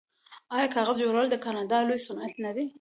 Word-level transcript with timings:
آیا 0.55 0.67
کاغذ 0.75 0.95
جوړول 1.03 1.27
د 1.29 1.35
کاناډا 1.45 1.77
لوی 1.87 1.99
صنعت 2.07 2.33
نه 2.45 2.51
دی؟ 2.55 2.65